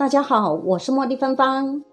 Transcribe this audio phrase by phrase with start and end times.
[0.00, 1.84] 大家好，我是茉莉芬芳。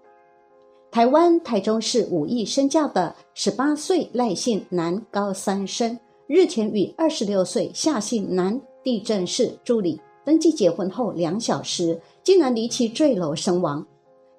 [0.89, 13.85] 台湾台中市武义身教的十八岁赖姓男高三生，日前与二十六岁夏姓男地震室助理登记结婚后两小时，竟然离奇坠楼身亡。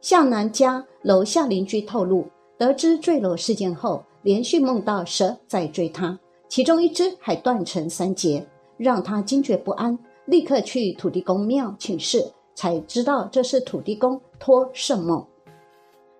[0.00, 2.24] 夏男家楼下邻居透露，
[2.56, 8.46] 得知坠楼事件后，连续梦到蛇在追他，其中一只还断成三截，
[8.78, 12.32] 让他惊觉不安，立刻去土地公庙请示。
[12.58, 15.24] 才知道这是土地公托圣梦。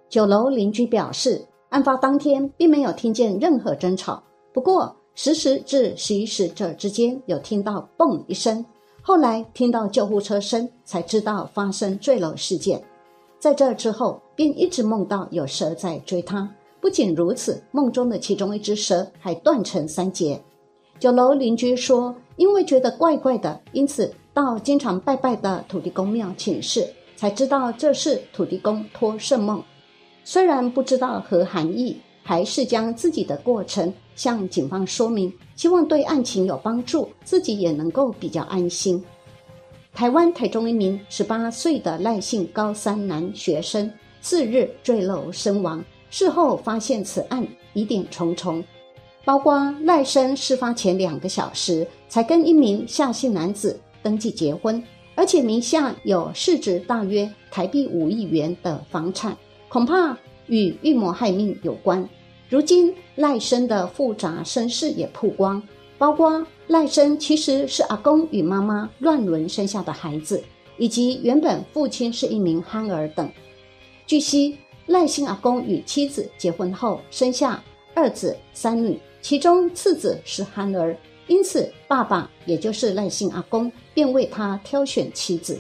[0.09, 4.23] 九楼邻居表示，案发当天并没有听见任何争吵，
[4.53, 8.65] 不过十时至十一时这之间有听到“嘣”一声，
[9.03, 12.81] 后来听到救护车声，才知道发生坠楼事件。
[13.41, 16.49] 在这之后，便一直梦到有蛇在追他。
[16.81, 20.41] 不仅如此，梦中的其中一只蛇还断成三截。
[21.01, 24.15] 九楼邻居说，因为觉得怪怪的，因此。
[24.39, 29.61] 到经常拜拜的土地公庙请示，才知道这是土地公托圣梦。
[30.23, 39.05] 虽然不知道何含义，还是将自己的过程向警方说明，希望对案情有帮助，自己也能够比较安心。
[39.93, 45.85] 台湾台中一名十八岁的赖姓高三男学生，次日坠楼身亡。
[46.11, 48.63] 事后发现此案疑点重重，
[49.25, 53.77] 包括赖生事发前两个小时才跟一名夏姓男子。
[54.03, 54.83] 登记结婚，
[55.15, 59.37] 而且名下有市值大约台币五亿元的房产，
[59.69, 62.09] 恐怕与预谋害命有关。
[62.49, 65.63] 如今赖生的复杂身世也曝光，
[65.99, 70.43] 包括赖生其实是阿公与妈妈乱伦生下的孩子，
[70.79, 73.31] 以及原本父亲是一名憨儿等。
[74.07, 77.63] 据悉，赖姓阿公与妻子结婚后生下
[77.95, 80.97] 二子三女，其中次子是憨儿。
[81.29, 85.59] 因此，爸爸也就是赖姓阿公便为他挑选妻子。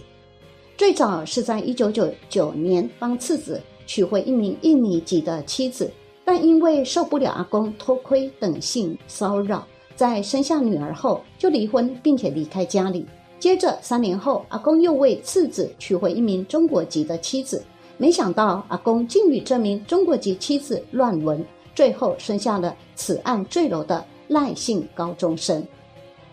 [0.77, 5.91] 最早是在一九九九年帮次子娶回一名印尼籍的妻子，
[6.24, 13.05] 但因为受不了阿公偷窥等性骚扰，在生下女儿后就离婚，并且离开家里。
[13.39, 17.62] 接着三年后，阿公又为次子娶回一名中国籍的妻子，
[17.96, 24.05] 没想到阿公竟与这名中国籍妻子乱伦，最后生下了此案坠楼的。
[24.28, 25.66] 赖姓高中生，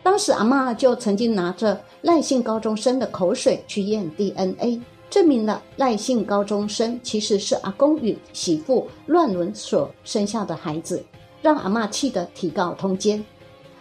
[0.03, 11.03] 当时阿妈就曾经拿着赖姓高中生的口水去验 DNA，证明了赖姓高中生其实是阿公与媳妇乱伦所生下的孩子，
[11.41, 13.23] 让阿妈气得提告通奸。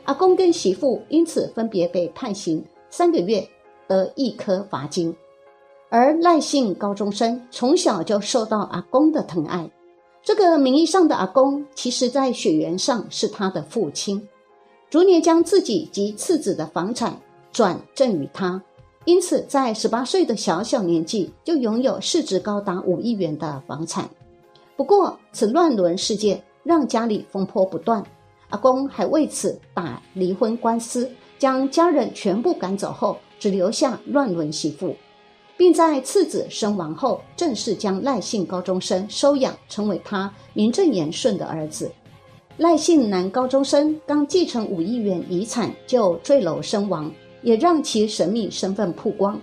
[0.05, 3.49] 阿公跟媳妇因此分别被判刑三个月，
[3.89, 5.15] 得一颗罚金。
[5.89, 9.71] 而赖姓高中生从小就受到阿公的疼爱。
[10.25, 14.27] 这个名义上的阿公，其实在血缘上是他的父亲，
[14.89, 17.21] 逐年将自己及次子的房产
[17.53, 18.63] 转赠与他，
[19.05, 24.09] 因此在十八岁的小小年纪就拥有市值高达五亿元的房产。
[24.77, 28.03] 不过，此乱伦事件让家里风波不断，
[28.49, 31.07] 阿公还为此打离婚官司，
[31.39, 34.97] 将家人全部赶走后，只留下乱伦媳妇。
[35.57, 41.91] 并在次子身亡后，正式将赖姓高中生收养，成为他名正言顺的儿子。
[42.57, 47.11] 赖姓男高中生刚继承五亿元遗产就坠楼身亡，
[47.43, 49.41] 也让其神秘身份曝光。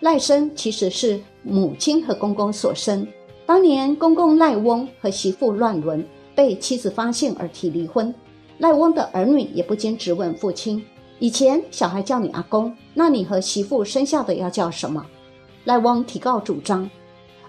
[0.00, 3.06] 赖生其实是母亲和公公所生，
[3.44, 6.02] 当年公公赖翁和媳妇乱伦，
[6.34, 8.14] 被妻子发现而提离婚。
[8.58, 10.82] 赖翁的儿女也不禁质问父亲
[11.20, 15.04] ：“以前小孩叫你阿公，那你和媳妇生下的要叫什么？”
[15.68, 16.88] 赖翁提告主张，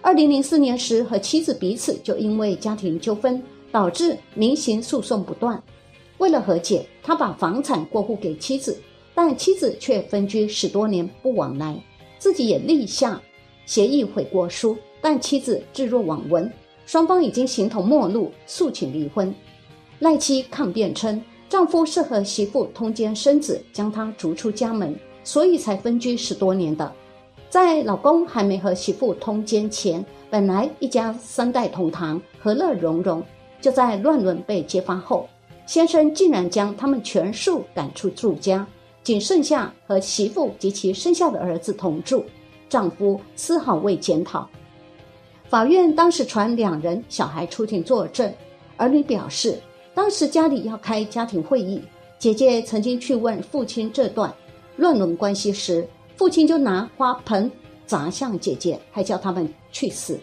[0.02, 3.42] 二零零四年时和妻子彼此就因为家庭纠纷
[3.72, 5.64] 导致民刑诉讼不断。
[6.18, 8.78] 为了和解，他把房产过户给妻子，
[9.16, 11.82] 但妻子却分居十多年不往来，
[12.18, 13.22] 自己也立下
[13.66, 16.52] 协议悔过书，但妻子置若罔闻。
[16.86, 19.34] 双方已经形同陌路，诉请离婚。
[20.00, 24.94] 赖妻抗辩称，丈夫是和媳妇通奸生子，将她逐出家门，
[25.24, 26.94] 所以才分居十多年的。
[27.50, 33.24] 在老公还没和媳妇通奸前，本来一家三代同堂，和乐融融。
[33.60, 35.28] 就在乱伦被揭发后，
[35.66, 38.66] 先生竟然将他们全数赶出住家，
[39.04, 42.24] 仅剩下和媳妇及其生下的儿子同住，
[42.70, 44.48] 丈夫丝毫未检讨。
[45.50, 48.32] 法院当时传两人小孩出庭作证，
[48.78, 49.60] 儿女表示，
[49.96, 51.82] 当时家里要开家庭会议，
[52.20, 54.32] 姐姐曾经去问父亲这段
[54.78, 55.88] 乱伦关系时。
[56.20, 57.50] 父亲就拿花盆
[57.86, 60.20] 砸向姐姐，还叫他们去死。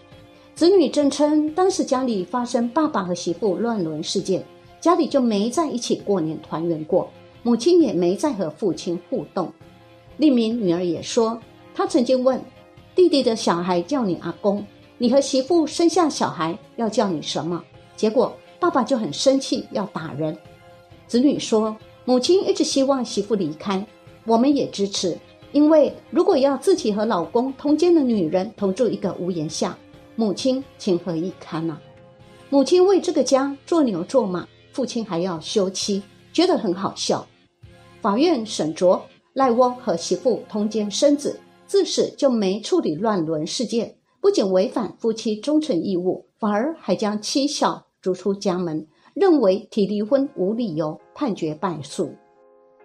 [0.55, 4.45] 子女证称，当时家里发生爸爸和媳妇乱伦事件，
[4.79, 7.09] 家里就没在一起过年团圆过，
[7.43, 9.51] 母亲也没再和父亲互动。
[10.19, 11.41] 另一名女儿也说，
[11.75, 12.39] 她曾经问
[12.95, 14.63] 弟弟的小孩叫你阿公，
[14.99, 17.65] 你和媳妇生下小孩要叫你什么？
[17.97, 20.37] 结果爸爸就很生气，要打人。
[21.07, 23.83] 子女说，母亲一直希望媳妇离开，
[24.27, 25.17] 我们也支持，
[25.57, 29.75] 因为如果要自己和老公通奸的女人同住一个屋檐下，
[30.15, 31.79] 母亲情何以堪呐？
[32.51, 37.27] 母亲为这个家做牛做马，父亲还要休妻，觉得很好笑。
[38.03, 39.01] 法院审酌
[39.33, 52.11] 赖翁和媳妇通奸生子，自始就没处理乱伦事件，不仅违反夫妻忠诚义务，反而还将妻小逐出家门，认为提离婚无理由，判决败诉。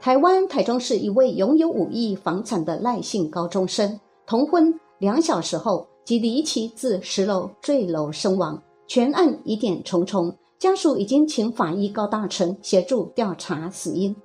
[0.01, 14.15] 台湾台中市一位拥有五亿房产的赖姓高中生，同婚两小时后即离奇自十楼坠楼身亡，全案疑点重重，家属已经请法医高大成协助调查死因。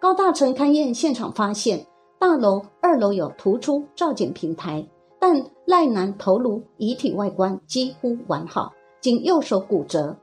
[0.00, 1.86] 高大成勘验现场发现，
[2.18, 4.88] 大楼二楼有突出照检平台，
[5.20, 8.72] 但赖男头颅遗体外观几乎完好，
[9.02, 10.16] 仅右手骨折。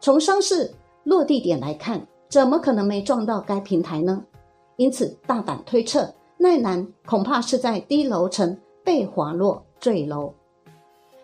[0.00, 4.24] 从伤势落地点来看，怎么可能没撞到该平台呢？
[4.78, 10.32] 因此大胆推测，赖男恐怕是在低楼层被滑落坠楼。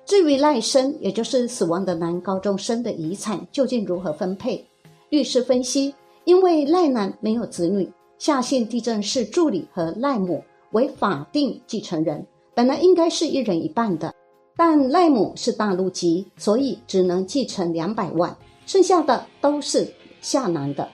[0.04, 4.62] 至于赖生，也就是死亡的男高中生的遗产究竟如何分配？
[5.08, 5.94] 律师分析。
[6.24, 10.42] 因为赖男没有子女，夏姓地震室助理和赖母
[10.72, 14.14] 为法定继承人，本来应该是一人一半的，
[14.56, 18.34] 但赖母是大陆籍，所以只能继承两百万，
[18.64, 19.86] 剩下的都是
[20.22, 20.88] 夏男的。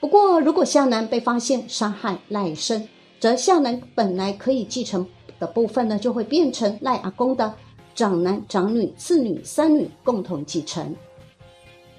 [0.00, 2.86] 不过，如果夏南被发现杀害赖生，
[3.20, 5.06] 则夏南本来可以继承
[5.38, 7.54] 的部分呢，就会变成赖阿公的
[7.94, 10.94] 长男、长女、次女、三女共同继承。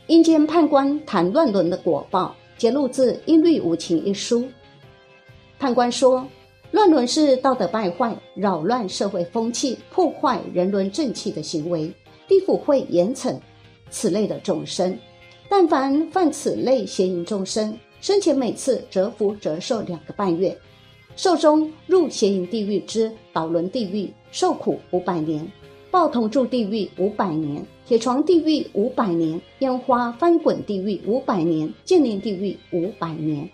[0.07, 2.35] 阴间判官谈乱伦的果报。
[2.57, 4.45] 揭露自《一律无情》一书，
[5.57, 6.27] 判官说，
[6.71, 11.89] 乱伦是道德败坏、扰乱社会风气、破坏人伦正气的行为，
[12.27, 13.33] 地府会严惩
[13.89, 14.99] 此类的众生。
[15.47, 20.57] 但凡犯此类邪淫众生，生前每次折服折寿两个半月，
[21.15, 25.45] 寿终入邪淫地狱之导轮地狱，受苦五百年。
[25.91, 33.49] 报同住地狱五百年，铁床地狱五百年，烟花翻滚地狱五百年，剑灵地狱五百年。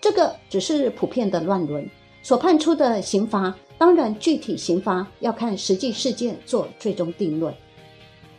[0.00, 1.88] 这个只是普遍的乱伦
[2.20, 7.54] 所判出的刑罚，当然具体刑罚要看实际事件做最终定论。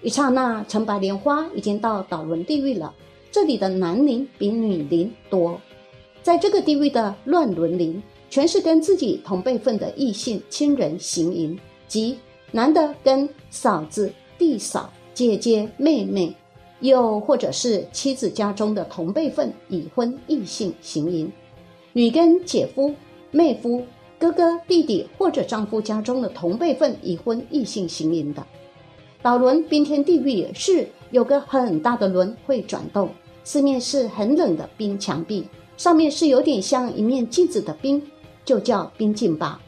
[0.02, 2.94] 一刹那，陈白莲花已经到导轮地狱了，
[3.32, 5.60] 这里的男灵比女灵多，
[6.24, 12.18] 在这个地位的乱伦灵，全是跟自己同辈分的异性亲人行淫，即。
[12.52, 16.34] 男的跟嫂子、弟嫂、姐姐、妹妹，
[16.80, 21.28] 又或者是妻子家中的同辈份已婚异性行淫；
[21.94, 22.92] 女跟姐夫、
[23.30, 23.86] 妹夫、
[24.18, 28.44] 哥哥、弟弟或者丈夫家中的同辈份已婚异性行淫的。
[29.22, 33.10] 导轮冰天地狱是有个很大的轮会转动，
[33.44, 35.44] 四面是很冷的冰墙壁，
[35.76, 38.02] 上面是有点像一面镜子的冰，
[38.46, 39.62] 就叫冰镜吧。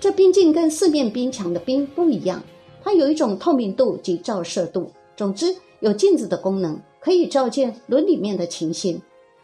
[0.00, 2.42] 这冰镜跟四面冰墙的冰不一样，
[2.82, 4.90] 它有一种透明度及照射度。
[5.16, 9.00] 总之，有镜子的功能，可以照见轮里面的情形。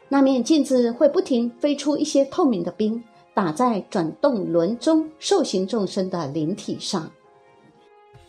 [0.09, 3.03] 那面镜子会不停飞出一些透明的冰，
[3.33, 7.11] 打在转动轮中受刑众生的灵体上。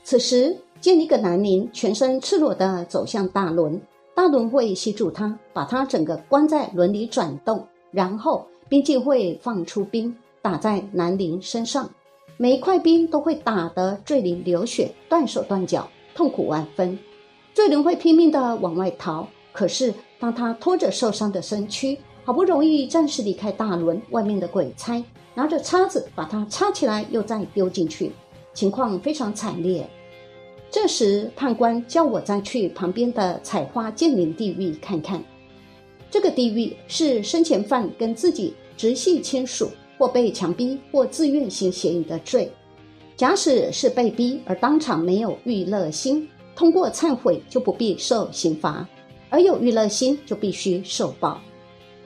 [0.03, 3.81] 此时，见一个男灵全身赤裸的走向大轮，
[4.13, 11.89] 大轮会吸住他，把他整个关在轮里转动，然后冰镜会放出冰，打在男灵身上。
[12.35, 16.99] 每一块冰都会打得坠灵流血、断手断脚，痛苦万分。
[17.53, 25.01] 坠灵会拼命地往外逃，可是当他拖着受伤的身躯，好不容易暂时离开大轮，外面的鬼差
[25.33, 28.11] 拿着叉子把他插起来，又再丢进去，
[28.53, 29.89] 情况非常惨烈。
[30.73, 35.23] 这时判官叫我再去旁边的采花剑灵地狱看看。
[36.09, 39.69] 这个地狱是生前犯跟自己直系亲属。
[39.95, 42.51] 或被强逼，或自愿行邪淫的罪。
[43.15, 48.85] 假使是被逼而当场没有欲乐心，通过忏悔就不必受刑罚；
[49.29, 51.39] 而有欲乐心，就必须受报。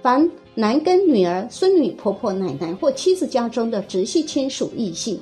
[0.02, 5.20] 凡男跟女儿、孙女、婆婆、奶奶或妻子家中的直系亲属异性，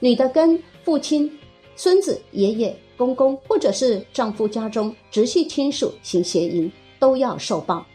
[0.00, 1.30] 女的跟父亲、
[1.78, 6.68] 孙子、爷爷、公公，或者是丈夫家中直系亲属行邪淫，
[6.98, 7.86] 都要受报。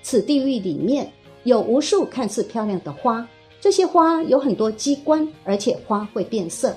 [0.00, 3.26] 此地狱里面有无数看似漂亮的花。
[3.60, 6.76] 这些花有很多机关，而且花会变色，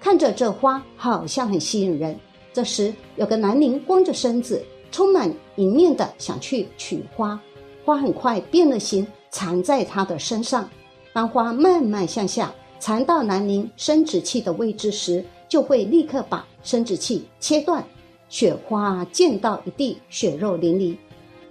[0.00, 2.18] 看着这花好像很吸引人。
[2.50, 7.38] 这时有个男灵光着身子，充满淫念的想去取花，
[7.84, 10.66] 花很快变了形，缠在他的身上。
[11.12, 17.84] 当花慢慢向下缠到男灵生殖器的位置时，就会立刻把生殖器切断，
[18.30, 20.96] 雪花溅到一地，血肉淋漓。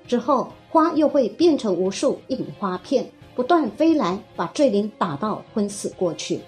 [0.08, 6.39] 之后，花又会变成无数印花片，不断飞来，把坠灵打到昏死过去。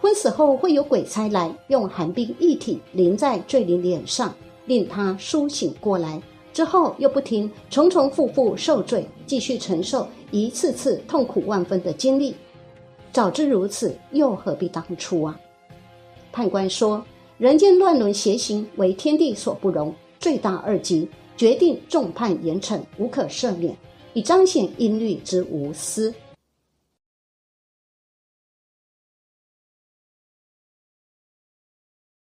[0.00, 4.34] 昏死后，会有鬼差来用寒冰一体淋在坠灵脸上，
[4.66, 6.22] 令他苏醒过来。
[6.52, 12.34] 之后又不停重重复复受罪，继续承受一次次痛苦万分的经历。
[13.12, 15.40] 早知如此，又何必当初啊？
[16.32, 17.04] 判官说
[17.38, 23.76] ：“人间乱伦邪行，为天地所不容，罪大恶极，决定重判严惩，无可赦免，
[24.14, 26.14] 以彰显音律之无私。”